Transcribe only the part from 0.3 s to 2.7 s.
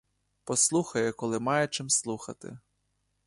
Послухає, коли має чим слухати.